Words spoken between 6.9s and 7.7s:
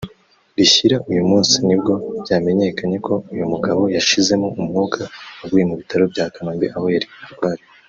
yari arwariye